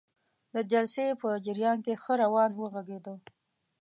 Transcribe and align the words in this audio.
د 0.53 0.55
جلسې 0.71 1.05
په 1.21 1.29
جریان 1.45 1.77
کې 1.85 1.93
ښه 2.01 2.13
روان 2.23 2.51
وغږیده. 2.55 3.15